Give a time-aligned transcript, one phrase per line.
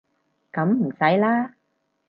[0.51, 1.53] 噉唔使啦